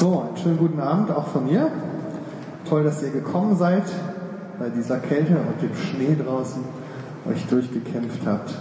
[0.00, 1.70] So, einen schönen guten Abend auch von mir.
[2.66, 3.82] Toll, dass ihr gekommen seid,
[4.58, 6.64] bei dieser Kälte und dem Schnee draußen
[7.30, 8.54] euch durchgekämpft habt.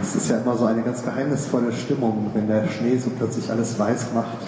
[0.00, 3.78] Es ist ja immer so eine ganz geheimnisvolle Stimmung, wenn der Schnee so plötzlich alles
[3.78, 4.38] weiß macht,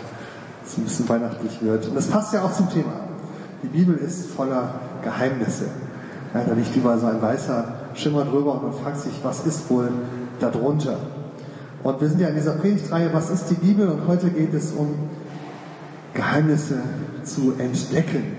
[0.64, 1.88] es ein bisschen weihnachtlich wird.
[1.88, 2.92] Und das passt ja auch zum Thema.
[3.62, 5.66] Die Bibel ist voller Geheimnisse.
[6.32, 9.68] Ja, da liegt überall so ein weißer Schimmer drüber und man fragt sich, was ist
[9.68, 9.92] wohl
[10.40, 10.96] darunter?
[11.82, 13.88] Und wir sind ja in dieser Predigtreihe, was ist die Bibel?
[13.88, 14.94] Und heute geht es um
[16.12, 16.82] Geheimnisse
[17.24, 18.36] zu entdecken.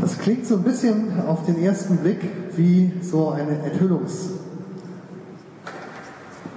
[0.00, 2.20] Das klingt so ein bisschen auf den ersten Blick
[2.56, 4.38] wie so eine Enthüllungs-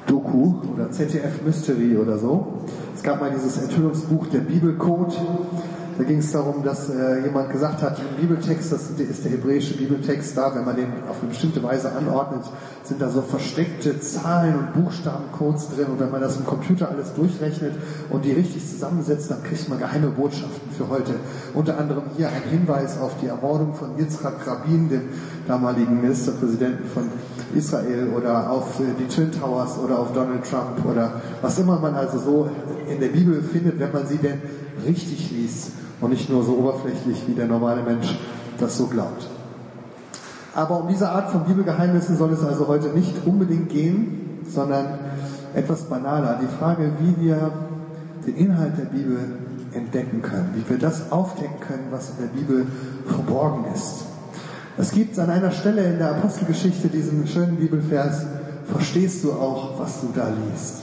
[0.07, 2.65] Doku oder ZDF Mystery oder so.
[2.95, 5.17] Es gab mal dieses Enthüllungsbuch der Bibelcode.
[5.97, 9.75] Da ging es darum, dass äh, jemand gesagt hat, im Bibeltext, das ist der hebräische
[9.77, 12.43] Bibeltext da, wenn man den auf eine bestimmte Weise anordnet,
[12.83, 17.13] sind da so versteckte Zahlen und Buchstabencodes drin und wenn man das im Computer alles
[17.13, 17.73] durchrechnet
[18.09, 21.15] und die richtig zusammensetzt, dann kriegt man geheime Botschaften für heute.
[21.53, 25.01] Unter anderem hier ein Hinweis auf die Ermordung von Yitzhak Rabin, dem
[25.47, 27.09] damaligen Ministerpräsidenten von
[27.53, 31.95] Israel oder auf äh, die Twin Towers oder auf Donald Trump oder was immer man
[31.95, 32.49] also so
[32.89, 34.41] in der Bibel findet, wenn man sie denn
[34.85, 35.71] richtig liest
[36.01, 38.17] und nicht nur so oberflächlich, wie der normale Mensch
[38.59, 39.27] das so glaubt.
[40.53, 44.99] Aber um diese Art von Bibelgeheimnissen soll es also heute nicht unbedingt gehen, sondern
[45.53, 46.39] etwas banaler.
[46.41, 47.51] Die Frage, wie wir
[48.25, 49.17] den Inhalt der Bibel
[49.73, 52.67] entdecken können, wie wir das aufdecken können, was in der Bibel
[53.05, 54.05] verborgen ist.
[54.77, 58.25] Es gibt an einer Stelle in der Apostelgeschichte diesen schönen Bibelvers,
[58.71, 60.81] verstehst du auch, was du da liest?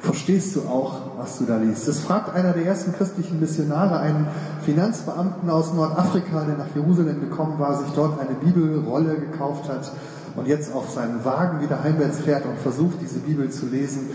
[0.00, 1.86] Verstehst du auch, was du da liest?
[1.86, 4.26] Das fragt einer der ersten christlichen Missionare, einen
[4.64, 9.92] Finanzbeamten aus Nordafrika, der nach Jerusalem gekommen war, sich dort eine Bibelrolle gekauft hat
[10.36, 14.08] und jetzt auf seinen Wagen wieder heimwärts fährt und versucht, diese Bibel zu lesen.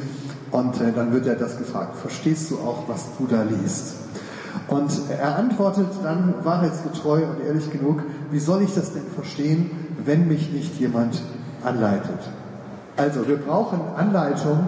[0.50, 3.96] Und äh, dann wird er das gefragt, verstehst du auch, was du da liest?
[4.68, 9.70] Und er antwortet dann wahrheitsgetreu und ehrlich genug, wie soll ich das denn verstehen,
[10.04, 11.22] wenn mich nicht jemand
[11.64, 12.20] anleitet?
[12.98, 14.68] Also wir brauchen Anleitung,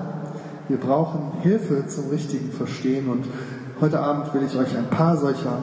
[0.68, 3.26] wir brauchen Hilfe zum richtigen Verstehen und
[3.80, 5.60] heute Abend will ich euch ein paar solcher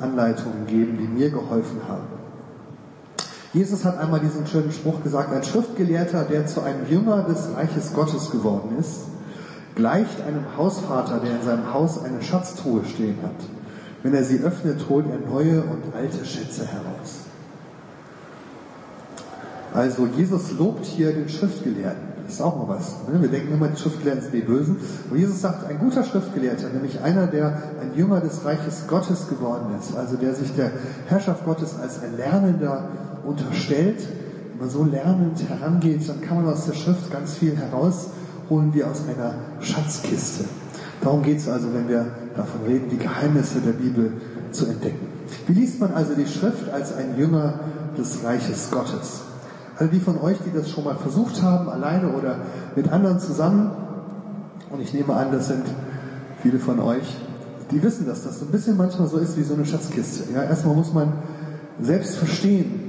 [0.00, 2.06] Anleitungen geben, die mir geholfen haben.
[3.52, 7.94] Jesus hat einmal diesen schönen Spruch gesagt, ein Schriftgelehrter, der zu einem Jünger des Reiches
[7.94, 9.06] Gottes geworden ist,
[9.74, 13.46] gleicht einem Hausvater, der in seinem Haus eine Schatztruhe stehen hat.
[14.02, 17.24] Wenn er sie öffnet, holt er neue und alte Schätze heraus.
[19.74, 22.17] Also Jesus lobt hier den Schriftgelehrten.
[22.28, 22.96] Ist auch mal was.
[23.10, 23.22] Ne?
[23.22, 24.76] Wir denken immer, die Schriftgelehrten sind die Bösen.
[25.10, 29.74] Und Jesus sagt, ein guter Schriftgelehrter, nämlich einer, der ein Jünger des Reiches Gottes geworden
[29.80, 30.70] ist, also der sich der
[31.06, 32.90] Herrschaft Gottes als ein Lernender
[33.24, 34.06] unterstellt,
[34.50, 38.84] wenn man so lernend herangeht, dann kann man aus der Schrift ganz viel herausholen wie
[38.84, 40.44] aus einer Schatzkiste.
[41.00, 42.06] Darum geht es also, wenn wir
[42.36, 44.12] davon reden, die Geheimnisse der Bibel
[44.50, 45.06] zu entdecken.
[45.46, 47.60] Wie liest man also die Schrift als ein Jünger
[47.96, 49.27] des Reiches Gottes?
[49.78, 52.36] Alle die von euch, die das schon mal versucht haben, alleine oder
[52.74, 53.70] mit anderen zusammen,
[54.70, 55.64] und ich nehme an, das sind
[56.42, 57.16] viele von euch,
[57.70, 60.32] die wissen, dass das so ein bisschen manchmal so ist wie so eine Schatzkiste.
[60.34, 61.12] Ja, erstmal muss man
[61.80, 62.88] selbst verstehen,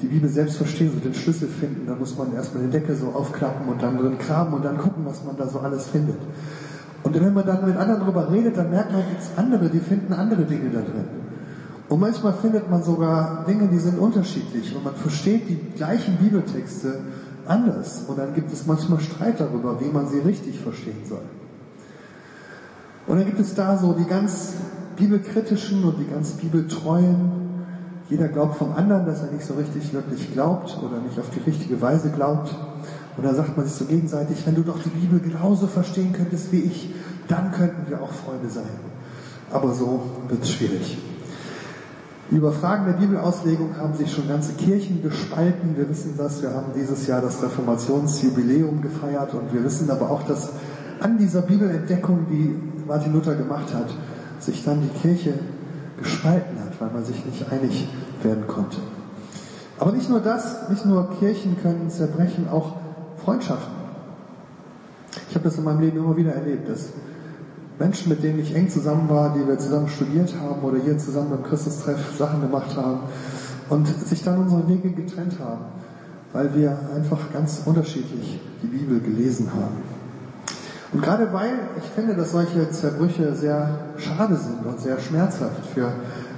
[0.00, 3.08] die Bibel selbst verstehen, so den Schlüssel finden, dann muss man erstmal den Deckel so
[3.08, 6.18] aufklappen und dann drin kramen und dann gucken, was man da so alles findet.
[7.02, 10.12] Und wenn man dann mit anderen darüber redet, dann merkt man, gibt andere, die finden
[10.12, 11.04] andere Dinge da drin.
[11.92, 17.00] Und manchmal findet man sogar Dinge, die sind unterschiedlich und man versteht die gleichen Bibeltexte
[17.46, 18.04] anders.
[18.08, 21.20] Und dann gibt es manchmal Streit darüber, wie man sie richtig verstehen soll.
[23.06, 24.54] Und dann gibt es da so die ganz
[24.96, 27.30] bibelkritischen und die ganz bibeltreuen.
[28.08, 31.40] Jeder glaubt vom anderen, dass er nicht so richtig wirklich glaubt oder nicht auf die
[31.40, 32.56] richtige Weise glaubt.
[33.18, 36.52] Und dann sagt man sich so gegenseitig, wenn du doch die Bibel genauso verstehen könntest
[36.52, 36.88] wie ich,
[37.28, 38.80] dann könnten wir auch Freunde sein.
[39.50, 40.96] Aber so wird es schwierig.
[42.30, 45.76] Über Fragen der Bibelauslegung haben sich schon ganze Kirchen gespalten.
[45.76, 46.42] Wir wissen das.
[46.42, 50.50] Wir haben dieses Jahr das Reformationsjubiläum gefeiert und wir wissen aber auch, dass
[51.00, 52.54] an dieser Bibelentdeckung, die
[52.86, 53.94] Martin Luther gemacht hat,
[54.38, 55.34] sich dann die Kirche
[55.98, 57.88] gespalten hat, weil man sich nicht einig
[58.22, 58.78] werden konnte.
[59.78, 62.76] Aber nicht nur das, nicht nur Kirchen können zerbrechen, auch
[63.24, 63.74] Freundschaften.
[65.28, 66.90] Ich habe das in meinem Leben immer wieder erlebt, dass
[67.82, 71.30] Menschen, mit denen ich eng zusammen war, die wir zusammen studiert haben oder hier zusammen
[71.30, 73.00] beim Christustreff Sachen gemacht haben
[73.70, 75.64] und sich dann unsere Wege getrennt haben,
[76.32, 79.78] weil wir einfach ganz unterschiedlich die Bibel gelesen haben.
[80.92, 85.92] Und gerade weil ich finde, dass solche Zerbrüche sehr schade sind und sehr schmerzhaft für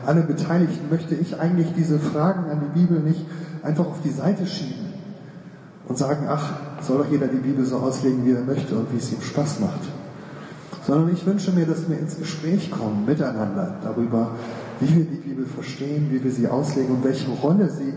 [0.06, 3.26] alle Beteiligten, möchte ich eigentlich diese Fragen an die Bibel nicht
[3.62, 4.94] einfach auf die Seite schieben
[5.88, 8.96] und sagen, ach, soll doch jeder die Bibel so auslegen, wie er möchte und wie
[8.96, 10.04] es ihm Spaß macht.
[10.86, 14.32] Sondern ich wünsche mir, dass wir ins Gespräch kommen miteinander darüber,
[14.81, 17.94] wie wir die Bibel verstehen, wie wir sie auslegen und welche Rolle sie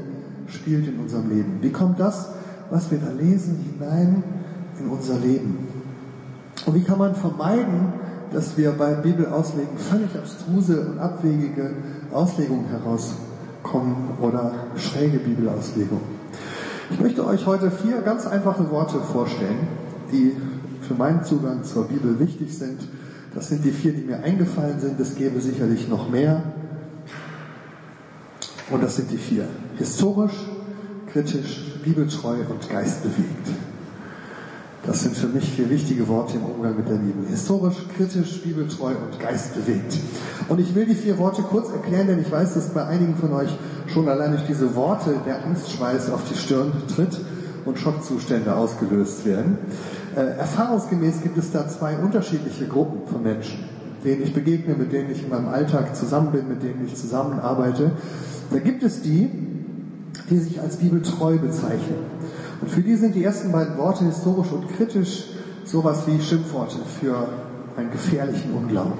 [0.47, 1.57] spielt in unserem Leben.
[1.61, 2.29] Wie kommt das,
[2.69, 4.23] was wir da lesen, hinein
[4.79, 5.67] in unser Leben?
[6.65, 7.93] Und wie kann man vermeiden,
[8.31, 11.71] dass wir bei Bibelauslegen völlig abstruse und abwegige
[12.11, 16.17] Auslegungen herauskommen oder schräge Bibelauslegungen?
[16.89, 19.67] Ich möchte euch heute vier ganz einfache Worte vorstellen,
[20.11, 20.33] die
[20.87, 22.79] für meinen Zugang zur Bibel wichtig sind.
[23.35, 24.99] Das sind die vier, die mir eingefallen sind.
[24.99, 26.41] Es gäbe sicherlich noch mehr.
[28.71, 29.47] Und das sind die vier.
[29.77, 30.33] Historisch,
[31.11, 33.47] kritisch, bibeltreu und geistbewegt.
[34.85, 37.27] Das sind für mich vier wichtige Worte im Umgang mit der Bibel.
[37.27, 39.99] Historisch, kritisch, bibeltreu und geistbewegt.
[40.47, 43.33] Und ich will die vier Worte kurz erklären, denn ich weiß, dass bei einigen von
[43.33, 43.49] euch
[43.87, 47.19] schon allein durch diese Worte der Angstschweiß auf die Stirn tritt
[47.65, 49.57] und Schockzustände ausgelöst werden.
[50.17, 53.59] Äh, erfahrungsgemäß gibt es da zwei unterschiedliche Gruppen von Menschen,
[54.03, 57.91] denen ich begegne, mit denen ich in meinem Alltag zusammen bin, mit denen ich zusammenarbeite.
[58.49, 59.29] Da gibt es die,
[60.31, 61.99] die sich als bibeltreu bezeichnen.
[62.61, 65.25] Und für die sind die ersten beiden Worte historisch und kritisch
[65.65, 67.27] sowas wie Schimpfworte für
[67.77, 68.93] einen gefährlichen Unglauben.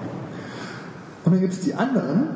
[1.26, 2.28] Und dann gibt es die anderen,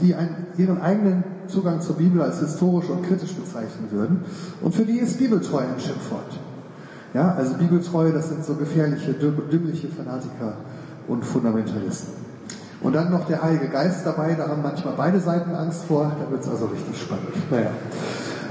[0.00, 4.24] die einen, ihren eigenen Zugang zur Bibel als historisch und kritisch bezeichnen würden.
[4.62, 6.38] Und für die ist bibeltreu ein Schimpfwort.
[7.14, 10.54] Ja, also bibeltreu, das sind so gefährliche, dümmliche Fanatiker
[11.06, 12.12] und Fundamentalisten.
[12.80, 16.30] Und dann noch der Heilige Geist dabei, da haben manchmal beide Seiten Angst vor, da
[16.30, 17.50] wird es also richtig spannend.
[17.50, 17.70] Naja,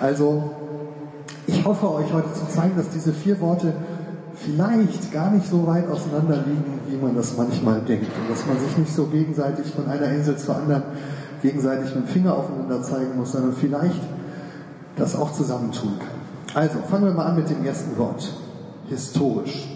[0.02, 0.52] also
[1.46, 3.74] ich hoffe euch heute zu zeigen, dass diese vier Worte
[4.36, 8.08] vielleicht gar nicht so weit auseinander liegen, wie man das manchmal denkt.
[8.18, 10.84] Und dass man sich nicht so gegenseitig von einer Insel zur anderen
[11.42, 14.02] gegenseitig mit dem Finger aufeinander zeigen muss, sondern vielleicht
[14.96, 16.62] das auch zusammentun kann.
[16.64, 18.32] Also, fangen wir mal an mit dem ersten Wort.
[18.90, 19.68] Historisch.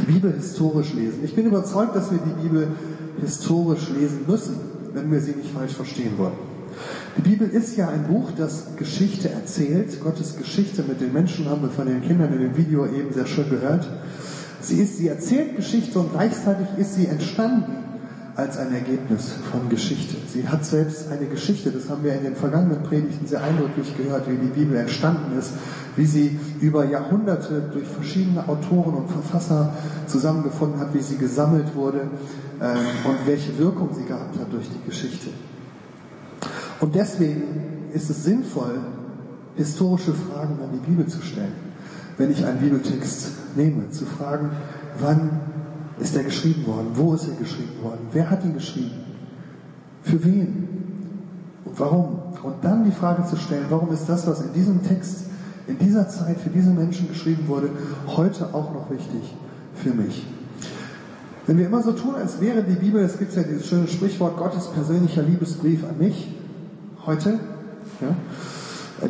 [0.00, 1.20] Die Bibel historisch lesen.
[1.24, 2.68] Ich bin überzeugt, dass wir die Bibel
[3.20, 4.56] historisch lesen müssen,
[4.92, 6.34] wenn wir sie nicht falsch verstehen wollen.
[7.16, 10.00] Die Bibel ist ja ein Buch, das Geschichte erzählt.
[10.02, 13.26] Gottes Geschichte mit den Menschen haben wir von den Kindern in dem Video eben sehr
[13.26, 13.88] schön gehört.
[14.60, 17.93] Sie ist, sie erzählt Geschichte und gleichzeitig ist sie entstanden
[18.36, 20.16] als ein Ergebnis von Geschichte.
[20.26, 24.28] Sie hat selbst eine Geschichte, das haben wir in den vergangenen Predigten sehr eindrücklich gehört,
[24.28, 25.52] wie die Bibel entstanden ist,
[25.94, 29.72] wie sie über Jahrhunderte durch verschiedene Autoren und Verfasser
[30.08, 32.08] zusammengefunden hat, wie sie gesammelt wurde
[32.60, 35.30] ähm, und welche Wirkung sie gehabt hat durch die Geschichte.
[36.80, 38.80] Und deswegen ist es sinnvoll,
[39.54, 41.54] historische Fragen an die Bibel zu stellen.
[42.18, 44.50] Wenn ich einen Bibeltext nehme, zu fragen,
[44.98, 45.40] wann
[46.04, 46.88] ist er geschrieben worden?
[46.94, 48.06] Wo ist er geschrieben worden?
[48.12, 48.92] Wer hat ihn geschrieben?
[50.02, 50.68] Für wen?
[51.64, 52.18] Und warum?
[52.42, 55.24] Und dann die Frage zu stellen, warum ist das, was in diesem Text,
[55.66, 57.70] in dieser Zeit für diese Menschen geschrieben wurde,
[58.06, 59.34] heute auch noch wichtig
[59.74, 60.26] für mich?
[61.46, 64.36] Wenn wir immer so tun, als wäre die Bibel, es gibt ja dieses schöne Sprichwort,
[64.36, 66.34] Gottes persönlicher Liebesbrief an mich,
[67.06, 67.40] heute,
[68.00, 68.14] ja,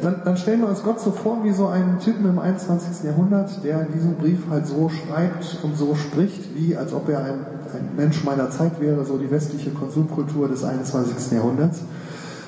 [0.02, 3.05] dann, dann stellen wir uns Gott so vor wie so einen Typen im 21.
[3.05, 7.46] Jahrhundert, der diesen Brief halt so schreibt und so spricht, wie als ob er ein,
[7.75, 11.32] ein Mensch meiner Zeit wäre, so die westliche Konsumkultur des 21.
[11.32, 11.82] Jahrhunderts.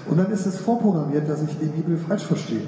[0.09, 2.63] Und dann ist es vorprogrammiert, dass ich die Bibel falsch verstehe.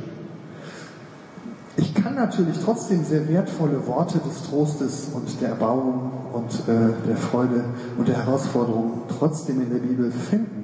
[1.77, 7.17] Ich kann natürlich trotzdem sehr wertvolle Worte des Trostes und der Erbauung und äh, der
[7.17, 7.65] Freude
[7.97, 10.58] und der Herausforderung trotzdem in der Bibel finden.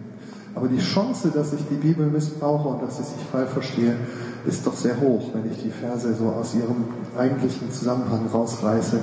[0.54, 3.96] Aber die Chance, dass ich die Bibel missbrauche und dass ich sie falsch verstehe,
[4.46, 6.84] ist doch sehr hoch, wenn ich die Verse so aus ihrem
[7.18, 9.00] eigentlichen Zusammenhang rausreiße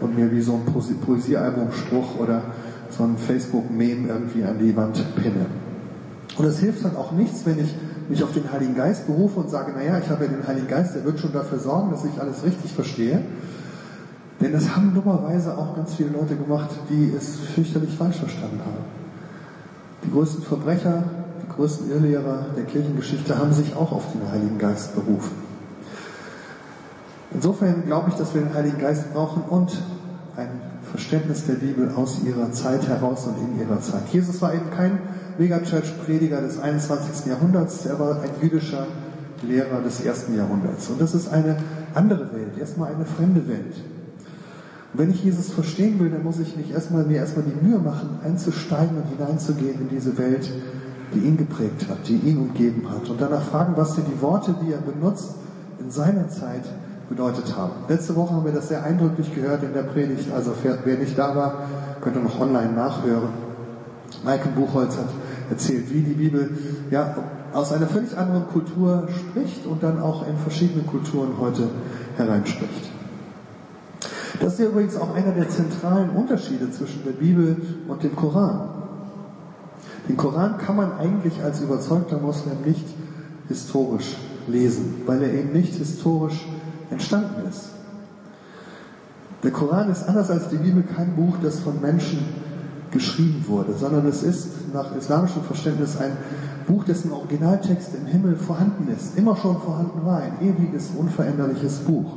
[0.00, 2.42] und mir wie so ein Poesiealbumspruch oder
[2.90, 5.46] so ein Facebook-Meme irgendwie an die Wand pinne.
[6.36, 7.74] Und es hilft dann auch nichts, wenn ich
[8.08, 10.94] mich auf den Heiligen Geist berufe und sage, naja, ich habe ja den Heiligen Geist,
[10.94, 13.22] der wird schon dafür sorgen, dass ich alles richtig verstehe.
[14.40, 18.84] Denn das haben dummerweise auch ganz viele Leute gemacht, die es fürchterlich falsch verstanden haben.
[20.04, 21.04] Die größten Verbrecher,
[21.42, 25.32] die größten Irrlehrer der Kirchengeschichte haben sich auch auf den Heiligen Geist berufen.
[27.34, 29.78] Insofern glaube ich, dass wir den Heiligen Geist brauchen und
[30.36, 30.48] ein
[30.90, 34.08] Verständnis der Bibel aus ihrer Zeit heraus und in ihrer Zeit.
[34.12, 34.98] Jesus war eben kein
[35.38, 37.26] Megachurch-Prediger des 21.
[37.26, 38.86] Jahrhunderts, er war ein jüdischer
[39.42, 40.88] Lehrer des ersten Jahrhunderts.
[40.88, 41.56] Und das ist eine
[41.94, 43.74] andere Welt, erstmal eine fremde Welt.
[44.94, 48.18] Wenn ich Jesus verstehen will, dann muss ich mich erstmal, mir erstmal die Mühe machen,
[48.22, 50.50] einzusteigen und hineinzugehen in diese Welt,
[51.14, 53.08] die ihn geprägt hat, die ihn umgeben hat.
[53.08, 55.34] Und danach fragen, was denn die Worte, die er benutzt,
[55.78, 56.62] in seiner Zeit
[57.08, 57.72] bedeutet haben.
[57.88, 60.30] Letzte Woche haben wir das sehr eindrücklich gehört in der Predigt.
[60.32, 61.54] Also wer nicht da war,
[62.00, 63.30] könnt ihr noch online nachhören.
[64.24, 65.08] Maike Buchholz hat
[65.50, 66.50] erzählt, wie die Bibel
[66.90, 67.14] ja,
[67.52, 71.68] aus einer völlig anderen Kultur spricht und dann auch in verschiedene Kulturen heute
[72.16, 72.91] hereinspricht.
[74.42, 77.56] Das ist ja übrigens auch einer der zentralen Unterschiede zwischen der Bibel
[77.86, 78.70] und dem Koran.
[80.08, 82.84] Den Koran kann man eigentlich als überzeugter Moslem nicht
[83.46, 84.16] historisch
[84.48, 86.44] lesen, weil er eben nicht historisch
[86.90, 87.68] entstanden ist.
[89.44, 92.24] Der Koran ist anders als die Bibel kein Buch, das von Menschen
[92.90, 96.16] geschrieben wurde, sondern es ist nach islamischem Verständnis ein
[96.66, 102.16] Buch, dessen Originaltext im Himmel vorhanden ist, immer schon vorhanden war, ein ewiges, unveränderliches Buch.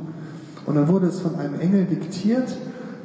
[0.66, 2.56] Und dann wurde es von einem Engel diktiert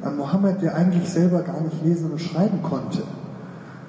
[0.02, 3.02] an Mohammed, der eigentlich selber gar nicht lesen und schreiben konnte.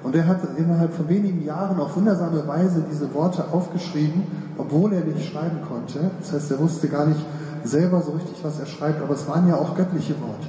[0.04, 4.22] Und er hat innerhalb von wenigen Jahren auf wundersame Weise diese Worte aufgeschrieben,
[4.58, 6.10] obwohl er nicht schreiben konnte.
[6.20, 7.24] Das heißt, er wusste gar nicht,
[7.64, 10.48] selber so richtig, was er schreibt, aber es waren ja auch göttliche Worte.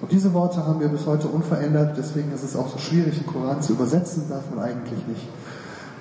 [0.00, 3.26] Und diese Worte haben wir bis heute unverändert, deswegen ist es auch so schwierig, den
[3.26, 5.28] Koran zu übersetzen, darf man eigentlich nicht.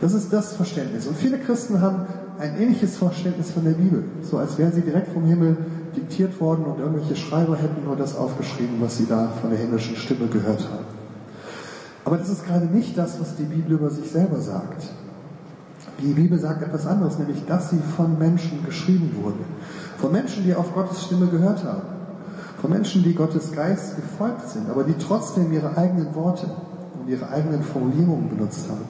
[0.01, 1.07] Das ist das Verständnis.
[1.07, 2.05] Und viele Christen haben
[2.39, 5.57] ein ähnliches Verständnis von der Bibel, so als wären sie direkt vom Himmel
[5.96, 9.96] diktiert worden und irgendwelche Schreiber hätten nur das aufgeschrieben, was sie da von der himmlischen
[9.96, 10.86] Stimme gehört haben.
[12.05, 14.88] Aber das ist gerade nicht das, was die Bibel über sich selber sagt.
[16.01, 19.39] Die Bibel sagt etwas anderes, nämlich, dass sie von Menschen geschrieben wurde.
[19.98, 21.81] Von Menschen, die auf Gottes Stimme gehört haben.
[22.62, 26.48] Von Menschen, die Gottes Geist gefolgt sind, aber die trotzdem ihre eigenen Worte
[27.00, 28.86] und ihre eigenen Formulierungen benutzt haben.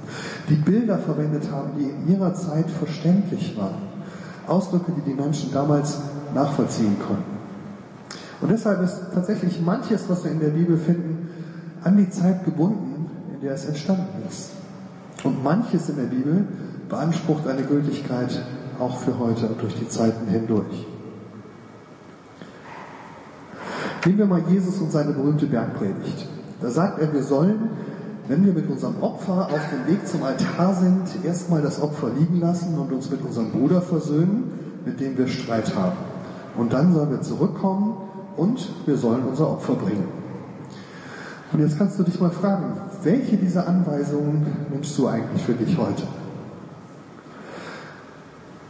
[0.50, 3.89] Die Bilder verwendet haben, die in ihrer Zeit verständlich waren.
[4.50, 6.00] Ausdrücke, die die Menschen damals
[6.34, 7.40] nachvollziehen konnten.
[8.42, 11.30] Und deshalb ist tatsächlich manches, was wir in der Bibel finden,
[11.84, 14.52] an die Zeit gebunden, in der es entstanden ist.
[15.24, 16.48] Und manches in der Bibel
[16.88, 18.42] beansprucht eine Gültigkeit
[18.80, 20.88] auch für heute und durch die Zeiten hindurch.
[24.06, 26.28] Nehmen wir mal Jesus und seine berühmte Bergpredigt.
[26.62, 27.70] Da sagt er, wir sollen,
[28.30, 32.40] wenn wir mit unserem Opfer auf dem Weg zum Altar sind, erstmal das Opfer liegen
[32.40, 35.98] lassen und uns mit unserem Bruder versöhnen, mit dem wir Streit haben.
[36.56, 37.98] Und dann sollen wir zurückkommen
[38.38, 40.08] und wir sollen unser Opfer bringen.
[41.52, 45.76] Und jetzt kannst du dich mal fragen, welche dieser Anweisungen nimmst du eigentlich für dich
[45.76, 46.04] heute?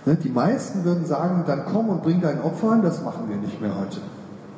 [0.06, 3.36] Ne, die meisten würden sagen, dann komm und bring dein Opfer an, das machen wir
[3.36, 3.98] nicht mehr heute.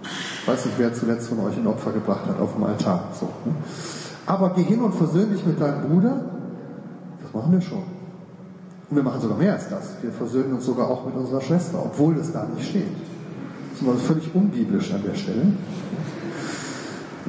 [0.03, 3.05] Ich weiß nicht, wer zuletzt von euch ein Opfer gebracht hat auf dem Altar.
[3.19, 3.55] So, ne?
[4.25, 6.25] Aber geh hin und versöhn dich mit deinem Bruder,
[7.21, 7.83] das machen wir schon.
[8.89, 9.95] Und wir machen sogar mehr als das.
[10.01, 12.87] Wir versöhnen uns sogar auch mit unserer Schwester, obwohl das da nicht steht.
[13.79, 15.53] Das ist völlig unbiblisch an der Stelle.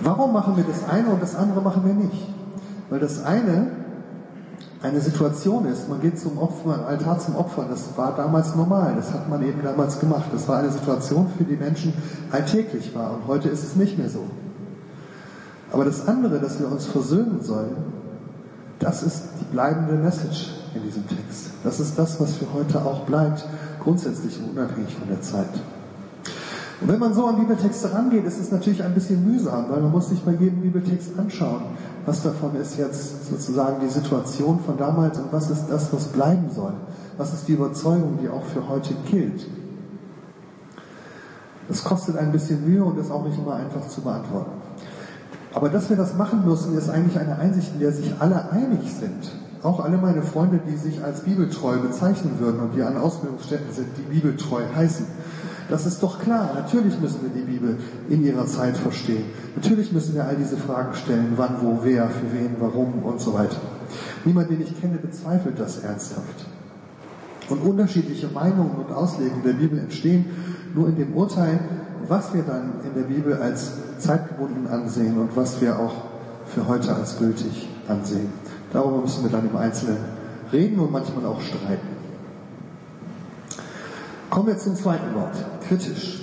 [0.03, 2.29] Warum machen wir das eine und das andere machen wir nicht?
[2.91, 3.71] Weil das eine
[4.83, 9.13] eine Situation ist, man geht zum Opfer, Altar zum Opfer, das war damals normal, das
[9.13, 10.25] hat man eben damals gemacht.
[10.33, 11.93] Das war eine Situation, für die Menschen
[12.33, 14.25] alltäglich war und heute ist es nicht mehr so.
[15.73, 17.77] Aber das andere, dass wir uns versöhnen sollen,
[18.79, 21.51] das ist die bleibende Message in diesem Text.
[21.65, 23.45] Das ist das, was für heute auch bleibt,
[23.81, 25.49] grundsätzlich unabhängig von der Zeit.
[26.81, 29.93] Und wenn man so an Bibeltexte rangeht, ist es natürlich ein bisschen mühsam, weil man
[29.93, 31.63] muss sich bei jedem Bibeltext anschauen,
[32.05, 36.51] was davon ist jetzt sozusagen die Situation von damals und was ist das, was bleiben
[36.51, 36.73] soll.
[37.17, 39.47] Was ist die Überzeugung, die auch für heute gilt.
[41.69, 44.62] Das kostet ein bisschen Mühe und ist auch nicht immer einfach zu beantworten.
[45.55, 48.81] Aber dass wir das machen müssen, ist eigentlich eine Einsicht, in der sich alle einig
[48.99, 49.33] sind.
[49.63, 53.89] Auch alle meine Freunde, die sich als bibeltreu bezeichnen würden und die an Ausbildungsstätten sind,
[53.97, 55.07] die bibeltreu heißen.
[55.69, 56.51] Das ist doch klar.
[56.55, 57.79] Natürlich müssen wir die Bibel
[58.09, 59.25] in ihrer Zeit verstehen.
[59.55, 61.35] Natürlich müssen wir all diese Fragen stellen.
[61.37, 63.61] Wann, wo, wer, für wen, warum und so weiter.
[64.25, 66.47] Niemand, den ich kenne, bezweifelt das ernsthaft.
[67.49, 70.25] Und unterschiedliche Meinungen und Auslegungen der Bibel entstehen
[70.75, 71.61] nur in dem Urteil,
[72.09, 75.95] was wir dann in der Bibel als zeitgebunden ansehen und was wir auch
[76.47, 78.29] für heute als gültig ansehen.
[78.73, 79.99] Darüber müssen wir dann im Einzelnen
[80.53, 81.89] reden und manchmal auch streiten.
[84.31, 85.35] Kommen wir zum zweiten Wort,
[85.69, 86.21] kritisch.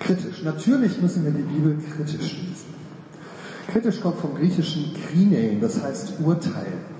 [0.00, 0.42] Kritisch.
[0.42, 2.74] Natürlich müssen wir die Bibel kritisch lesen.
[3.72, 6.94] Kritisch kommt vom griechischen krinein, das heißt urteilen.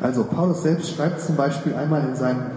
[0.00, 2.50] Also Paulus selbst schreibt zum Beispiel einmal in seinem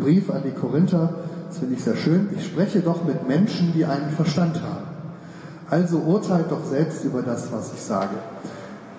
[0.00, 1.14] Brief an die Korinther,
[1.48, 4.79] das finde ich sehr schön, ich spreche doch mit Menschen, die einen Verstand haben.
[5.70, 8.16] Also urteilt doch selbst über das, was ich sage.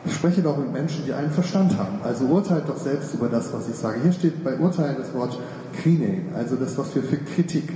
[0.06, 2.00] Ich spreche doch mit Menschen, die einen Verstand haben.
[2.04, 4.00] Also urteilt doch selbst über das, was ich sage.
[4.02, 5.38] Hier steht bei Urteilen das Wort
[5.82, 7.72] Krine, also das, was wir für Kritik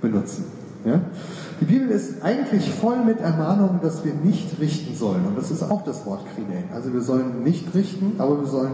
[0.00, 0.44] benutzen.
[0.84, 1.00] Ja?
[1.60, 5.26] Die Bibel ist eigentlich voll mit Ermahnungen, dass wir nicht richten sollen.
[5.26, 6.64] Und das ist auch das Wort Krine.
[6.74, 8.72] Also wir sollen nicht richten, aber wir sollen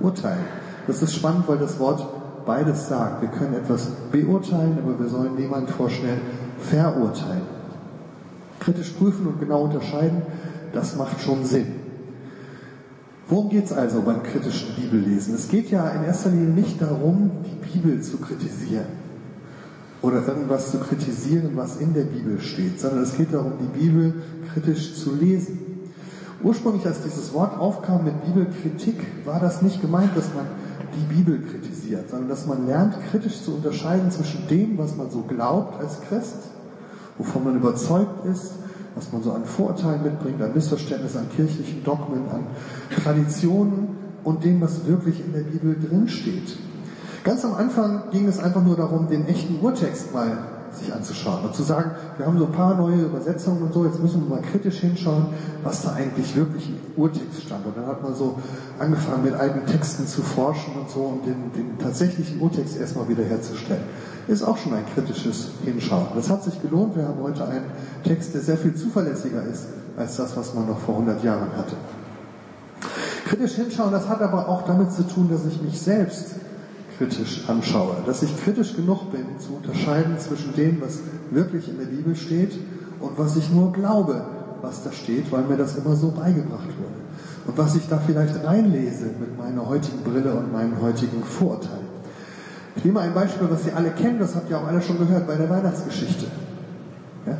[0.00, 0.44] urteilen.
[0.86, 2.04] Das ist spannend, weil das Wort
[2.44, 3.22] beides sagt.
[3.22, 6.18] Wir können etwas beurteilen, aber wir sollen niemand vorschnell
[6.58, 7.41] verurteilen.
[8.62, 10.22] Kritisch prüfen und genau unterscheiden,
[10.72, 11.66] das macht schon Sinn.
[13.28, 15.34] Worum geht es also beim kritischen Bibellesen?
[15.34, 19.02] Es geht ja in erster Linie nicht darum, die Bibel zu kritisieren.
[20.02, 24.14] oder irgendwas zu kritisieren, was in der Bibel steht, sondern es geht darum, die Bibel
[24.52, 25.60] kritisch zu lesen.
[26.42, 30.44] Ursprünglich, als dieses Wort aufkam mit Bibelkritik, war das nicht gemeint, dass man
[30.96, 35.22] die Bibel kritisiert, sondern dass man lernt, kritisch zu unterscheiden zwischen dem, was man so
[35.22, 36.50] glaubt als Christ,
[37.22, 38.54] wovon man überzeugt ist,
[38.94, 42.46] was man so an Vorurteilen mitbringt, an Missverständnissen, an kirchlichen Dogmen, an
[43.02, 43.88] Traditionen
[44.24, 46.56] und dem, was wirklich in der Bibel drinsteht.
[47.24, 50.36] Ganz am Anfang ging es einfach nur darum, den echten Urtext mal
[50.76, 54.00] sich anzuschauen und zu sagen, wir haben so ein paar neue Übersetzungen und so, jetzt
[54.00, 55.26] müssen wir mal kritisch hinschauen,
[55.62, 57.66] was da eigentlich wirklich im Urtext stand.
[57.66, 58.38] Und dann hat man so
[58.78, 63.84] angefangen, mit alten Texten zu forschen und so und den, den tatsächlichen Urtext erstmal wiederherzustellen.
[64.28, 66.06] Ist auch schon ein kritisches Hinschauen.
[66.14, 66.96] Das hat sich gelohnt.
[66.96, 67.64] Wir haben heute einen
[68.04, 71.76] Text, der sehr viel zuverlässiger ist als das, was man noch vor 100 Jahren hatte.
[73.26, 76.34] Kritisch hinschauen, das hat aber auch damit zu tun, dass ich mich selbst
[77.02, 81.86] kritisch anschaue, dass ich kritisch genug bin, zu unterscheiden zwischen dem, was wirklich in der
[81.86, 82.52] Bibel steht
[83.00, 84.24] und was ich nur glaube,
[84.60, 87.02] was da steht, weil mir das immer so beigebracht wurde.
[87.46, 91.90] Und was ich da vielleicht reinlese mit meiner heutigen Brille und meinen heutigen Vorurteilen.
[92.76, 95.26] Ich nehme ein Beispiel, was Sie alle kennen, das habt ihr auch alle schon gehört
[95.26, 96.26] bei der Weihnachtsgeschichte.
[97.26, 97.36] Ja?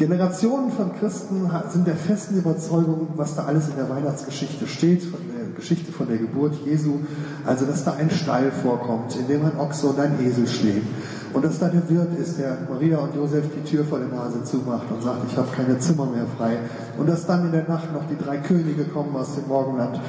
[0.00, 5.20] Generationen von Christen sind der festen Überzeugung, was da alles in der Weihnachtsgeschichte steht, von
[5.28, 7.00] der Geschichte von der Geburt Jesu.
[7.44, 10.88] Also, dass da ein Stall vorkommt, in dem ein Ochse und ein Esel stehen.
[11.34, 14.42] Und dass da der Wirt ist, der Maria und Josef die Tür vor der Nase
[14.42, 16.56] zumacht und sagt, ich habe keine Zimmer mehr frei.
[16.96, 20.00] Und dass dann in der Nacht noch die drei Könige kommen aus dem Morgenland.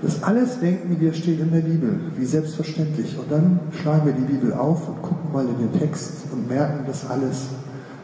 [0.00, 3.18] Das alles denken wir steht in der Bibel, wie selbstverständlich.
[3.18, 6.84] Und dann schlagen wir die Bibel auf und gucken mal in den Text und merken,
[6.86, 7.48] das alles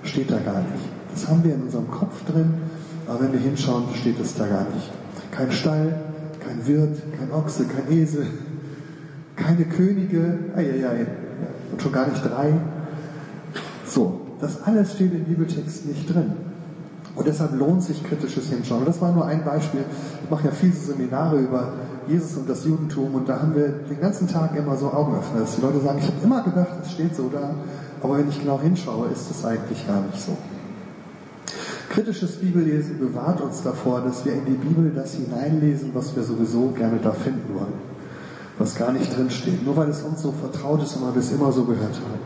[0.02, 0.93] steht da gar nicht.
[1.14, 2.54] Das haben wir in unserem Kopf drin,
[3.06, 4.90] aber wenn wir hinschauen, steht es da gar nicht.
[5.30, 5.94] Kein Stall,
[6.44, 8.26] kein Wirt, kein Ochse, kein Esel,
[9.36, 11.06] keine Könige, eieiei,
[11.70, 12.52] und schon gar nicht drei.
[13.86, 16.32] So, das alles steht im Bibeltext nicht drin.
[17.14, 18.80] Und deshalb lohnt sich kritisches Hinschauen.
[18.80, 19.84] Und das war nur ein Beispiel.
[20.24, 21.74] Ich mache ja viele Seminare über
[22.08, 25.56] Jesus und das Judentum und da haben wir den ganzen Tag immer so Augenöffner, dass
[25.56, 27.54] die Leute sagen, ich habe immer gedacht, es steht so da,
[28.02, 30.36] aber wenn ich genau hinschaue, ist es eigentlich gar nicht so.
[31.94, 36.72] Kritisches Bibellesen bewahrt uns davor, dass wir in die Bibel das hineinlesen, was wir sowieso
[36.76, 37.74] gerne da finden wollen,
[38.58, 41.30] was gar nicht drinsteht, nur weil es uns so vertraut ist und weil wir es
[41.30, 42.18] immer so gehört haben.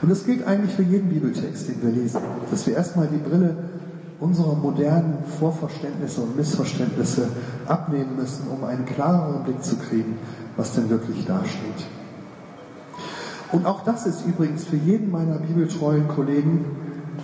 [0.00, 2.20] Und das gilt eigentlich für jeden Bibeltext, den wir lesen,
[2.52, 3.56] dass wir erstmal die Brille
[4.20, 7.30] unserer modernen Vorverständnisse und Missverständnisse
[7.66, 10.18] abnehmen müssen, um einen klareren Blick zu kriegen,
[10.56, 11.88] was denn wirklich dasteht.
[13.50, 16.64] Und auch das ist übrigens für jeden meiner bibeltreuen Kollegen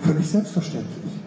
[0.03, 1.18] völlig selbstverständlich.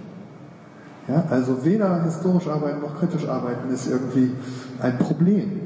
[1.08, 4.32] Ja, also weder historisch arbeiten noch kritisch arbeiten ist irgendwie
[4.80, 5.60] ein Problem.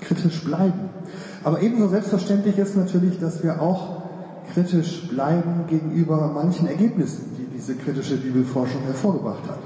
[0.00, 0.90] Kritisch bleiben.
[1.42, 4.02] Aber ebenso selbstverständlich ist natürlich, dass wir auch
[4.52, 9.58] kritisch bleiben gegenüber manchen Ergebnissen, die diese kritische Bibelforschung hervorgebracht hat.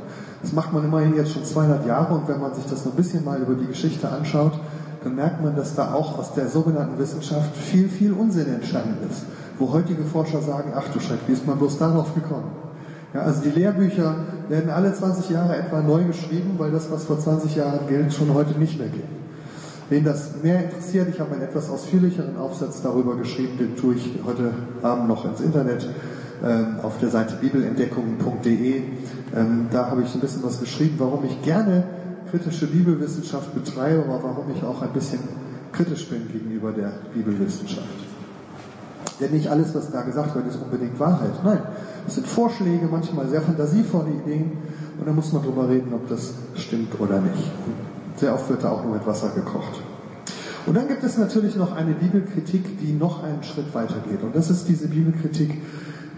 [0.42, 3.24] Das macht man immerhin jetzt schon 200 Jahre und wenn man sich das ein bisschen
[3.24, 4.52] mal über die Geschichte anschaut,
[5.02, 9.24] dann merkt man, dass da auch aus der sogenannten Wissenschaft viel, viel Unsinn entstanden ist.
[9.58, 12.65] Wo heutige Forscher sagen, ach du Schreck, wie ist man bloß darauf gekommen?
[13.16, 14.14] Ja, also die Lehrbücher
[14.50, 18.34] werden alle 20 Jahre etwa neu geschrieben, weil das, was vor 20 Jahren gilt, schon
[18.34, 19.06] heute nicht mehr gilt.
[19.88, 24.10] Wen das mehr interessiert, ich habe einen etwas ausführlicheren Aufsatz darüber geschrieben, den tue ich
[24.26, 24.52] heute
[24.82, 25.88] Abend noch ins Internet
[26.44, 28.82] ähm, auf der Seite bibelentdeckungen.de.
[29.34, 31.84] Ähm, da habe ich ein bisschen was geschrieben, warum ich gerne
[32.30, 35.20] kritische Bibelwissenschaft betreibe, aber warum ich auch ein bisschen
[35.72, 38.05] kritisch bin gegenüber der Bibelwissenschaft.
[39.20, 41.32] Denn nicht alles, was da gesagt wird, ist unbedingt Wahrheit.
[41.42, 41.60] Nein,
[42.06, 44.52] es sind Vorschläge, manchmal sehr fantasievolle Ideen
[44.98, 47.50] und da muss man drüber reden, ob das stimmt oder nicht.
[48.16, 49.80] Sehr oft wird da auch nur mit Wasser gekocht.
[50.66, 54.22] Und dann gibt es natürlich noch eine Bibelkritik, die noch einen Schritt weiter geht.
[54.22, 55.62] Und das ist diese Bibelkritik,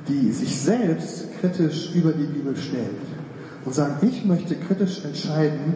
[0.09, 2.97] die sich selbst kritisch über die Bibel stellt
[3.65, 5.75] und sagt, ich möchte kritisch entscheiden,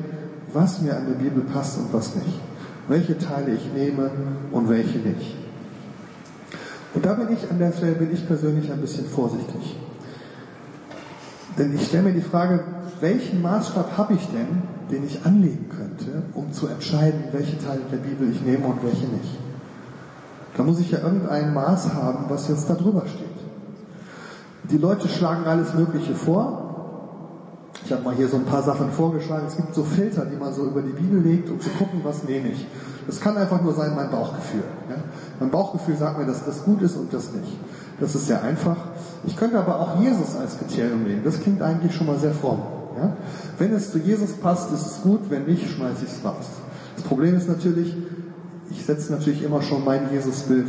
[0.52, 2.40] was mir an der Bibel passt und was nicht.
[2.88, 4.10] Welche Teile ich nehme
[4.50, 5.36] und welche nicht.
[6.94, 9.76] Und da bin ich an der Stelle, bin ich persönlich ein bisschen vorsichtig.
[11.58, 12.64] Denn ich stelle mir die Frage,
[13.00, 17.98] welchen Maßstab habe ich denn, den ich anlegen könnte, um zu entscheiden, welche Teile der
[17.98, 19.38] Bibel ich nehme und welche nicht?
[20.56, 23.28] Da muss ich ja irgendein Maß haben, was jetzt da drüber steht.
[24.70, 26.61] Die Leute schlagen alles Mögliche vor.
[27.92, 29.44] Ich habe mal hier so ein paar Sachen vorgeschlagen.
[29.46, 32.24] Es gibt so Filter, die man so über die Bibel legt, um zu gucken, was
[32.24, 32.66] nehme ich.
[33.06, 34.62] Das kann einfach nur sein, mein Bauchgefühl.
[34.88, 34.96] Ja?
[35.38, 37.52] Mein Bauchgefühl sagt mir, dass das gut ist und das nicht.
[38.00, 38.78] Das ist sehr einfach.
[39.26, 41.20] Ich könnte aber auch Jesus als Kriterium nehmen.
[41.22, 42.62] Das klingt eigentlich schon mal sehr fromm.
[42.96, 43.14] Ja?
[43.58, 45.28] Wenn es zu Jesus passt, ist es gut.
[45.28, 46.46] Wenn nicht, schmeiße ich es raus.
[46.96, 47.94] Das Problem ist natürlich,
[48.70, 50.68] ich setze natürlich immer schon mein Jesusbild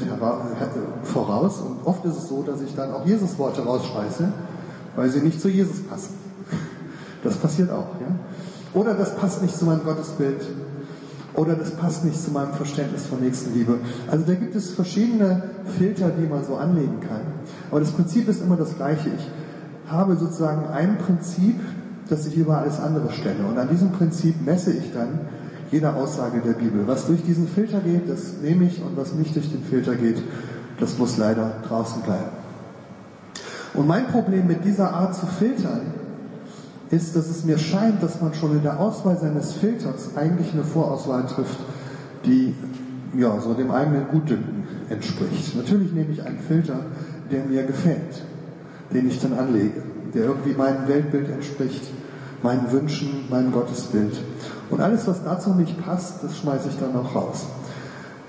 [1.03, 4.27] voraus und oft ist es so, dass ich dann auch Jesusworte rausschmeiße,
[4.97, 6.22] weil sie nicht zu Jesus passen.
[7.23, 8.15] Das passiert auch, ja.
[8.73, 10.41] Oder das passt nicht zu meinem Gottesbild.
[11.35, 13.79] Oder das passt nicht zu meinem Verständnis von Nächstenliebe.
[14.09, 15.43] Also da gibt es verschiedene
[15.77, 17.21] Filter, die man so anlegen kann.
[17.71, 19.09] Aber das Prinzip ist immer das gleiche.
[19.09, 21.59] Ich habe sozusagen ein Prinzip,
[22.09, 23.45] das ich über alles andere stelle.
[23.47, 25.21] Und an diesem Prinzip messe ich dann
[25.71, 26.83] jede Aussage der Bibel.
[26.85, 30.21] Was durch diesen Filter geht, das nehme ich und was nicht durch den Filter geht,
[30.79, 32.29] das muss leider draußen bleiben.
[33.73, 35.81] Und mein Problem mit dieser Art zu filtern
[36.93, 40.63] ist, dass es mir scheint, dass man schon in der Auswahl seines Filters eigentlich eine
[40.63, 41.57] Vorauswahl trifft,
[42.25, 42.53] die
[43.17, 45.55] ja, so dem eigenen Gutdünken entspricht.
[45.55, 46.79] Natürlich nehme ich einen Filter,
[47.31, 48.23] der mir gefällt,
[48.93, 49.81] den ich dann anlege,
[50.13, 51.83] der irgendwie meinem Weltbild entspricht,
[52.43, 54.15] meinen Wünschen, meinem Gottesbild.
[54.69, 57.45] Und alles, was dazu nicht passt, das schmeiße ich dann auch raus.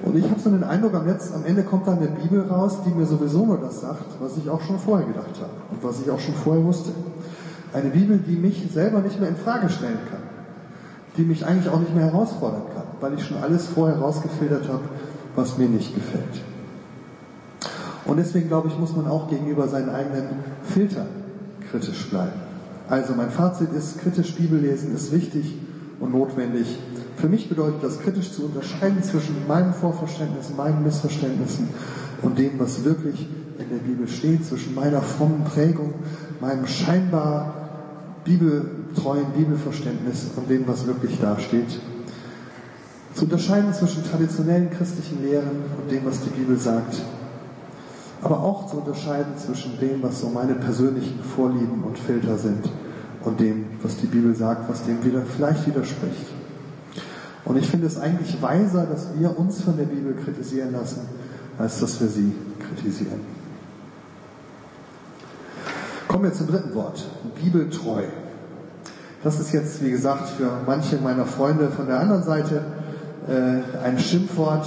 [0.03, 2.79] Und ich habe so den Eindruck, am, Letz-, am Ende kommt dann eine Bibel raus,
[2.85, 6.01] die mir sowieso nur das sagt, was ich auch schon vorher gedacht habe und was
[6.01, 6.91] ich auch schon vorher wusste.
[7.75, 10.23] Eine Bibel, die mich selber nicht mehr in Frage stellen kann,
[11.17, 14.85] die mich eigentlich auch nicht mehr herausfordern kann, weil ich schon alles vorher rausgefiltert habe,
[15.35, 16.43] was mir nicht gefällt.
[18.05, 20.29] Und deswegen glaube ich, muss man auch gegenüber seinen eigenen
[20.63, 21.09] Filtern
[21.69, 22.41] kritisch bleiben.
[22.89, 25.57] Also mein Fazit ist, kritisch Bibellesen ist wichtig
[25.99, 26.79] und notwendig.
[27.17, 31.71] Für mich bedeutet das kritisch zu unterscheiden zwischen meinen Vorverständnissen, meinen Missverständnissen
[32.23, 33.27] und dem, was wirklich
[33.59, 35.95] in der Bibel steht, zwischen meiner frommen Prägung,
[36.41, 37.64] meinem scheinbar
[38.25, 41.81] bibeltreuen Bibelverständnis und dem, was wirklich da steht.
[43.15, 47.01] Zu unterscheiden zwischen traditionellen christlichen Lehren und dem, was die Bibel sagt.
[48.23, 52.71] Aber auch zu unterscheiden zwischen dem, was so meine persönlichen Vorlieben und Filter sind
[53.23, 56.27] und dem, was die Bibel sagt, was dem wieder vielleicht widerspricht.
[57.45, 61.03] Und ich finde es eigentlich weiser, dass wir uns von der Bibel kritisieren lassen,
[61.59, 63.34] als dass wir sie kritisieren.
[66.15, 67.05] Kommen wir zum dritten Wort,
[67.43, 68.05] bibeltreu.
[69.25, 72.63] Das ist jetzt, wie gesagt, für manche meiner Freunde von der anderen Seite
[73.27, 74.65] äh, ein Schimpfwort.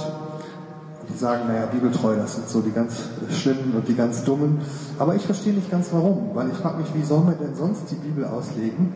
[1.08, 2.96] Die sagen, naja, bibeltreu, das sind so die ganz
[3.30, 4.58] Schlimmen und die ganz Dummen.
[4.98, 7.90] Aber ich verstehe nicht ganz warum, weil ich frage mich, wie soll man denn sonst
[7.90, 8.92] die Bibel auslegen,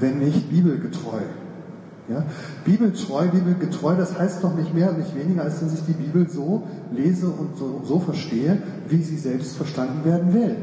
[0.00, 1.20] wenn nicht bibelgetreu?
[2.08, 2.24] Ja?
[2.64, 6.28] Bibeltreu, bibelgetreu, das heißt doch nicht mehr und nicht weniger, als dass ich die Bibel
[6.28, 10.56] so lese und so, so verstehe, wie sie selbst verstanden werden will.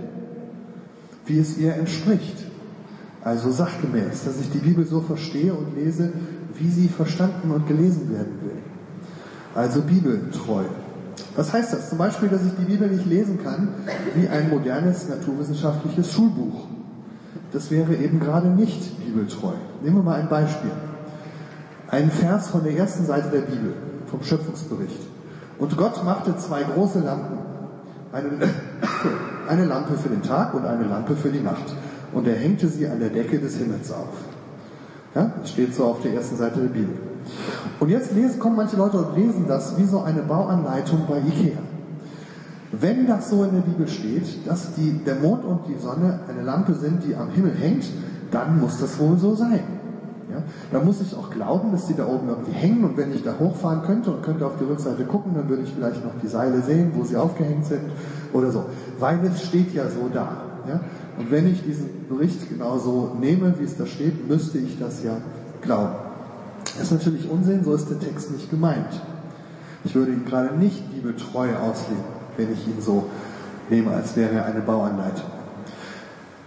[1.29, 2.45] Wie es ihr entspricht.
[3.23, 6.11] Also sachgemäß, dass ich die Bibel so verstehe und lese,
[6.57, 8.57] wie sie verstanden und gelesen werden will.
[9.53, 10.63] Also bibeltreu.
[11.35, 11.89] Was heißt das?
[11.89, 13.69] Zum Beispiel, dass ich die Bibel nicht lesen kann
[14.15, 16.65] wie ein modernes naturwissenschaftliches Schulbuch.
[17.51, 19.53] Das wäre eben gerade nicht bibeltreu.
[19.83, 20.71] Nehmen wir mal ein Beispiel.
[21.87, 23.73] Ein Vers von der ersten Seite der Bibel,
[24.07, 24.99] vom Schöpfungsbericht.
[25.57, 27.37] Und Gott machte zwei große Lampen.
[28.11, 28.29] Eine,
[29.49, 31.75] eine Lampe für den Tag und eine Lampe für die Nacht
[32.13, 34.13] und er hängte sie an der Decke des Himmels auf.
[35.15, 36.95] Ja, das steht so auf der ersten Seite der Bibel.
[37.79, 41.57] Und jetzt lesen, kommen manche Leute und lesen das wie so eine Bauanleitung bei Ikea.
[42.71, 46.43] Wenn das so in der Bibel steht, dass die, der Mond und die Sonne eine
[46.43, 47.85] Lampe sind, die am Himmel hängt,
[48.29, 49.78] dann muss das wohl so sein.
[50.71, 53.33] Da muss ich auch glauben, dass die da oben irgendwie hängen und wenn ich da
[53.39, 56.61] hochfahren könnte und könnte auf die Rückseite gucken, dann würde ich vielleicht noch die Seile
[56.61, 57.91] sehen, wo sie aufgehängt sind
[58.33, 58.65] oder so.
[58.99, 60.43] Weil es steht ja so da.
[60.67, 60.79] Ja?
[61.17, 65.17] Und wenn ich diesen Bericht genauso nehme, wie es da steht, müsste ich das ja
[65.61, 65.95] glauben.
[66.63, 69.01] Das ist natürlich Unsinn, so ist der Text nicht gemeint.
[69.83, 72.03] Ich würde ihn gerade nicht bibeltreu auslegen,
[72.37, 73.05] wenn ich ihn so
[73.69, 75.29] nehme, als wäre er eine Bauanleitung.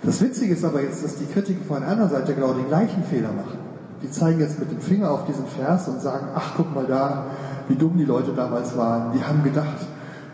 [0.03, 3.33] Das Witzige ist aber jetzt, dass die Kritiker von einer Seite genau den gleichen Fehler
[3.33, 3.59] machen.
[4.03, 7.27] Die zeigen jetzt mit dem Finger auf diesen Vers und sagen, ach guck mal da,
[7.69, 9.13] wie dumm die Leute damals waren.
[9.13, 9.87] Die haben gedacht,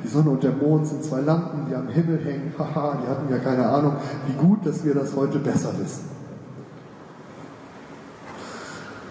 [0.02, 2.54] die Sonne und der Mond sind zwei Lampen, die am Himmel hängen.
[2.58, 6.08] Haha, die hatten ja keine Ahnung, wie gut, dass wir das heute besser wissen.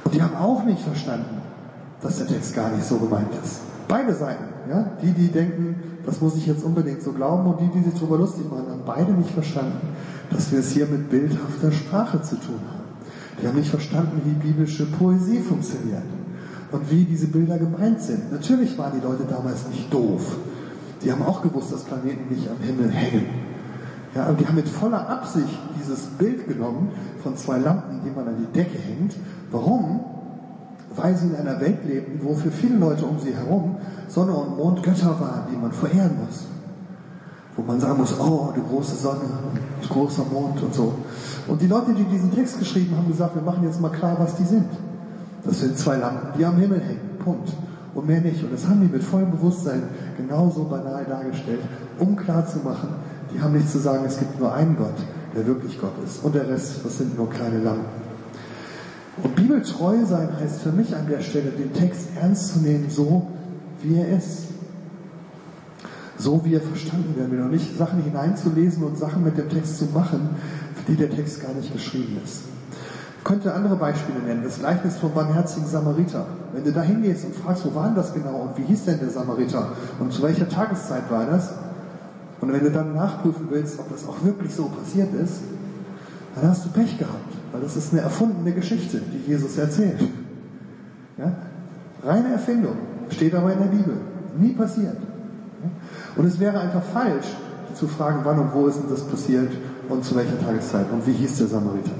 [0.05, 1.41] Und die haben auch nicht verstanden,
[2.01, 3.59] dass der Text gar nicht so gemeint ist.
[3.87, 7.67] Beide Seiten, ja, die, die denken, das muss ich jetzt unbedingt so glauben, und die,
[7.67, 9.95] die sich darüber lustig machen, haben beide nicht verstanden,
[10.29, 12.86] dass wir es hier mit bildhafter Sprache zu tun haben.
[13.41, 16.03] Die haben nicht verstanden, wie biblische Poesie funktioniert
[16.71, 18.31] und wie diese Bilder gemeint sind.
[18.31, 20.37] Natürlich waren die Leute damals nicht doof.
[21.03, 23.27] Die haben auch gewusst, dass Planeten nicht am Himmel hängen.
[24.15, 26.89] Ja, aber die haben mit voller Absicht dieses Bild genommen
[27.21, 29.15] von zwei Lampen, die man an die Decke hängt.
[29.51, 29.99] Warum?
[30.95, 33.75] Weil sie in einer Welt lebten, wo für viele Leute um sie herum
[34.07, 36.45] Sonne und Mond Götter waren, die man verehren muss.
[37.55, 39.21] Wo man sagen muss, oh, die große Sonne
[39.81, 40.93] und großer Mond und so.
[41.47, 44.35] Und die Leute, die diesen Text geschrieben haben, gesagt, wir machen jetzt mal klar, was
[44.35, 44.67] die sind.
[45.45, 46.99] Das sind zwei Lampen, die am Himmel hängen.
[47.23, 47.49] Punkt.
[47.97, 48.43] und mehr nicht.
[48.43, 49.83] Und das haben die mit vollem Bewusstsein
[50.17, 51.61] genauso banal dargestellt,
[51.99, 52.89] um klarzumachen,
[53.33, 54.95] die haben nicht zu sagen, es gibt nur einen Gott,
[55.35, 56.23] der wirklich Gott ist.
[56.23, 58.07] Und der Rest, das sind nur kleine Lampen.
[59.23, 63.27] Und bibeltreu sein heißt für mich an der Stelle, den Text ernst zu nehmen, so
[63.81, 64.43] wie er ist.
[66.19, 67.41] So wie er verstanden werden will.
[67.41, 70.29] Und nicht Sachen hineinzulesen und Sachen mit dem Text zu machen,
[70.87, 72.43] die der Text gar nicht geschrieben ist.
[73.17, 74.43] Ich könnte andere Beispiele nennen.
[74.43, 76.25] Das Gleichnis vom barmherzigen Samariter.
[76.53, 78.99] Wenn du da hingehst und fragst, wo war denn das genau und wie hieß denn
[78.99, 81.53] der Samariter und zu welcher Tageszeit war das?
[82.39, 85.41] Und wenn du dann nachprüfen willst, ob das auch wirklich so passiert ist,
[86.35, 89.99] dann hast du Pech gehabt, weil das ist eine erfundene Geschichte, die Jesus erzählt.
[91.17, 91.35] Ja?
[92.03, 92.77] Reine Erfindung,
[93.09, 93.97] steht aber in der Bibel.
[94.37, 94.97] Nie passiert.
[96.15, 97.25] Und es wäre einfach falsch,
[97.73, 99.51] zu fragen, wann und wo ist denn das passiert
[99.89, 101.91] und zu welcher Tageszeit und wie hieß der Samariter.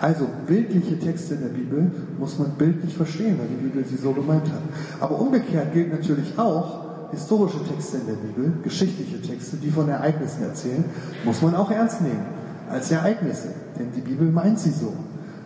[0.00, 4.12] Also bildliche Texte in der Bibel muss man bildlich verstehen, weil die Bibel sie so
[4.12, 4.62] gemeint hat.
[5.00, 10.42] Aber umgekehrt gilt natürlich auch, historische Texte in der Bibel, geschichtliche Texte, die von Ereignissen
[10.42, 10.84] erzählen,
[11.24, 12.24] muss man auch ernst nehmen
[12.68, 13.48] als Ereignisse.
[13.78, 14.92] Denn die Bibel meint sie so.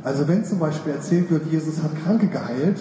[0.02, 2.78] Also wenn zum Beispiel erzählt wird, Jesus hat Kranke geheilt,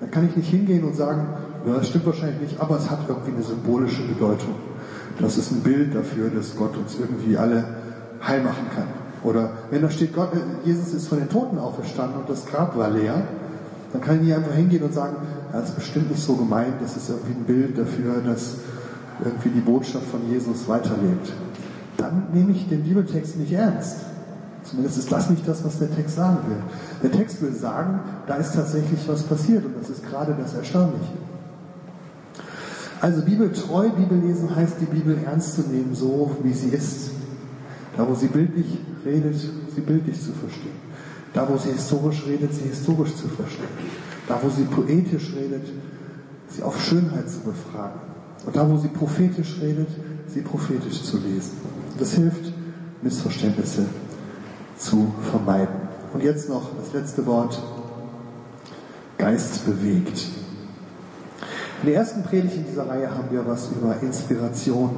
[0.00, 1.26] dann kann ich nicht hingehen und sagen,
[1.66, 4.54] ja, das stimmt wahrscheinlich nicht, aber es hat irgendwie eine symbolische Bedeutung.
[5.20, 7.64] Das ist ein Bild dafür, dass Gott uns irgendwie alle
[8.26, 8.88] heil machen kann.
[9.22, 10.30] Oder wenn da steht, Gott,
[10.64, 13.22] Jesus ist von den Toten auferstanden und das Grab war leer,
[13.92, 15.16] dann kann ich nicht einfach hingehen und sagen,
[15.52, 18.56] das ist bestimmt nicht so gemeint, das ist irgendwie ein Bild dafür, dass
[19.24, 21.32] irgendwie die Botschaft von Jesus weiterlebt.
[21.96, 23.98] Dann nehme ich den Bibeltext nicht ernst.
[24.64, 26.56] Zumindest ist das nicht das, was der Text sagen will.
[27.02, 31.12] Der Text will sagen, da ist tatsächlich was passiert und das ist gerade das Erstaunliche.
[33.04, 37.10] Also bibeltreu, Bibellesen heißt, die Bibel ernst zu nehmen, so wie sie ist.
[37.98, 39.36] Da, wo sie bildlich redet,
[39.74, 40.72] sie bildlich zu verstehen.
[41.34, 43.68] Da, wo sie historisch redet, sie historisch zu verstehen.
[44.26, 45.66] Da, wo sie poetisch redet,
[46.48, 48.00] sie auf Schönheit zu befragen.
[48.46, 49.88] Und da, wo sie prophetisch redet,
[50.26, 51.58] sie prophetisch zu lesen.
[51.98, 52.54] Das hilft,
[53.02, 53.84] Missverständnisse
[54.78, 55.76] zu vermeiden.
[56.14, 57.62] Und jetzt noch das letzte Wort.
[59.18, 60.22] Geist bewegt.
[61.84, 64.88] In der ersten Predigt in dieser Reihe haben wir was über Inspiration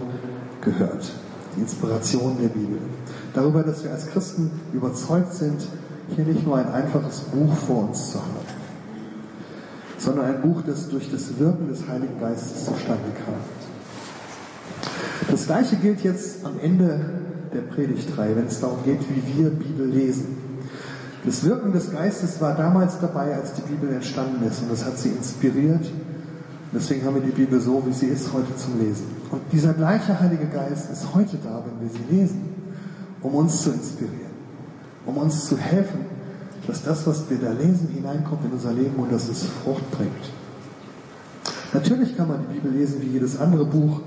[0.61, 1.11] gehört.
[1.57, 2.79] Die Inspiration der Bibel.
[3.35, 5.66] Darüber, dass wir als Christen überzeugt sind,
[6.14, 8.46] hier nicht nur ein einfaches Buch vor uns zu haben,
[9.99, 13.35] sondern ein Buch, das durch das Wirken des Heiligen Geistes zustande kam.
[15.29, 17.01] Das gleiche gilt jetzt am Ende
[17.53, 20.37] der Predigtreihe, wenn es darum geht, wie wir Bibel lesen.
[21.25, 24.96] Das Wirken des Geistes war damals dabei, als die Bibel entstanden ist und das hat
[24.96, 25.85] sie inspiriert.
[26.72, 29.07] Deswegen haben wir die Bibel so, wie sie ist, heute zum Lesen.
[29.31, 32.55] Und dieser gleiche Heilige Geist ist heute da, wenn wir sie lesen,
[33.22, 34.33] um uns zu inspirieren,
[35.07, 36.00] um uns zu helfen,
[36.66, 40.11] dass das, was wir da lesen, hineinkommt in unser Leben und dass es Frucht bringt.
[41.72, 44.00] Natürlich kann man die Bibel lesen wie jedes andere Buch,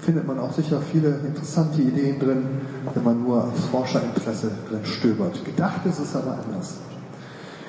[0.00, 2.44] findet man auch sicher viele interessante Ideen drin,
[2.92, 5.44] wenn man nur aus Forscherinteresse drin stöbert.
[5.44, 6.74] Gedacht ist es aber anders.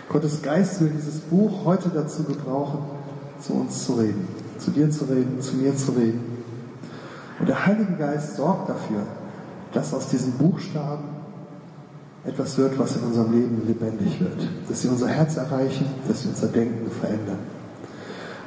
[0.09, 2.79] Gottes Geist will dieses Buch heute dazu gebrauchen,
[3.45, 4.27] zu uns zu reden,
[4.57, 6.21] zu dir zu reden, zu mir zu reden.
[7.39, 9.03] Und der Heilige Geist sorgt dafür,
[9.73, 11.03] dass aus diesen Buchstaben
[12.25, 16.29] etwas wird, was in unserem Leben lebendig wird, dass sie unser Herz erreichen, dass sie
[16.29, 17.39] unser Denken verändern.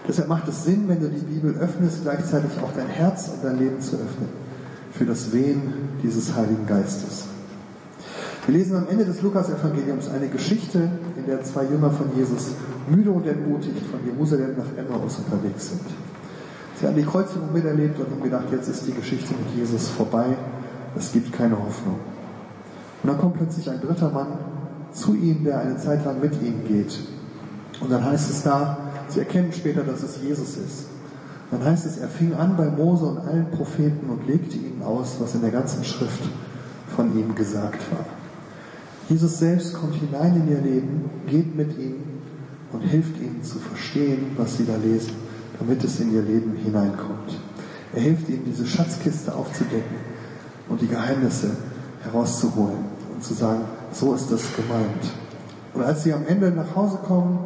[0.08, 3.58] Deshalb macht es Sinn, wenn du die Bibel öffnest, gleichzeitig auch dein Herz und dein
[3.58, 4.28] Leben zu öffnen
[4.92, 7.24] für das Wehen dieses Heiligen Geistes.
[8.46, 10.88] Wir lesen am Ende des Lukas-Evangeliums eine Geschichte,
[11.26, 12.52] der zwei Jünger von Jesus
[12.88, 15.82] müde und entmutigt von Jerusalem nach Emmaus unterwegs sind.
[16.78, 20.36] Sie haben die Kreuzigung miterlebt und haben gedacht, jetzt ist die Geschichte mit Jesus vorbei,
[20.96, 21.98] es gibt keine Hoffnung.
[23.02, 24.38] Und dann kommt plötzlich ein dritter Mann
[24.92, 26.98] zu ihnen, der eine Zeit lang mit ihnen geht.
[27.80, 30.86] Und dann heißt es da, Sie erkennen später, dass es Jesus ist.
[31.50, 35.16] Dann heißt es, er fing an bei Mose und allen Propheten und legte ihnen aus,
[35.20, 36.22] was in der ganzen Schrift
[36.96, 38.04] von ihm gesagt war.
[39.08, 42.20] Jesus selbst kommt hinein in ihr Leben, geht mit ihnen
[42.72, 45.12] und hilft ihnen zu verstehen, was sie da lesen,
[45.58, 47.38] damit es in ihr Leben hineinkommt.
[47.94, 49.96] Er hilft ihnen, diese Schatzkiste aufzudecken
[50.68, 51.50] und die Geheimnisse
[52.02, 55.12] herauszuholen und zu sagen, so ist das gemeint.
[55.72, 57.38] Und als sie am Ende nach Hause kommen,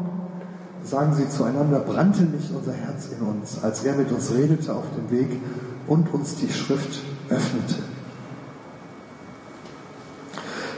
[0.82, 4.84] sagen sie zueinander, brannte nicht unser Herz in uns, als er mit uns redete auf
[4.96, 5.28] dem Weg
[5.86, 7.89] und uns die Schrift öffnete.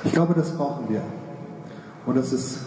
[0.04, 1.02] Ich glaube, das brauchen wir.
[2.06, 2.58] Und das ist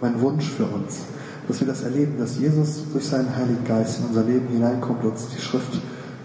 [0.00, 1.00] mein Wunsch für uns,
[1.48, 5.10] dass wir das erleben, dass Jesus durch seinen Heiligen Geist in unser Leben hineinkommt und
[5.10, 5.80] uns die Schrift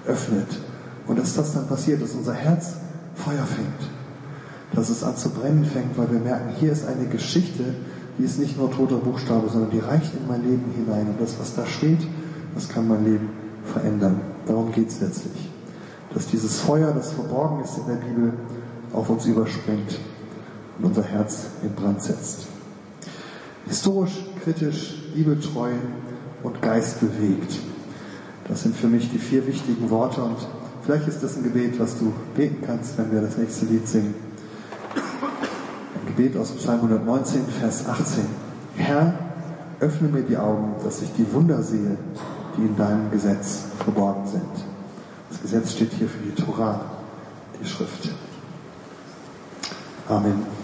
[0.06, 0.47] öffnet.
[1.08, 2.73] Und dass das dann passiert, dass unser Herz
[3.15, 3.91] Feuer fängt.
[4.73, 7.63] Dass es an zu brennen fängt, weil wir merken, hier ist eine Geschichte,
[8.19, 11.08] die ist nicht nur toter Buchstabe, sondern die reicht in mein Leben hinein.
[11.08, 12.00] Und das, was da steht,
[12.54, 13.30] das kann mein Leben
[13.65, 14.21] verändern.
[14.45, 15.50] Darum geht es letztlich.
[16.13, 18.34] Dass dieses Feuer, das verborgen ist in der Bibel,
[18.93, 20.00] auf uns überspringt
[20.78, 22.48] und unser Herz in Brand setzt.
[23.68, 25.72] Historisch, kritisch, liebetreu
[26.44, 27.60] und geistbewegt.
[28.48, 30.38] Das sind für mich die vier wichtigen Worte und
[30.84, 34.16] vielleicht ist das ein Gebet, was du beten kannst, wenn wir das nächste Lied singen.
[34.96, 38.26] Ein Gebet aus Psalm 119, Vers 18.
[38.78, 39.13] Herr,
[39.80, 41.98] öffne mir die Augen, dass ich die Wunder sehe,
[42.58, 44.44] die in deinem Gesetz verborgen sind.
[45.30, 46.80] Das Gesetz steht hier für die Torah,
[47.60, 48.10] die Schrift.
[50.08, 50.57] Amen.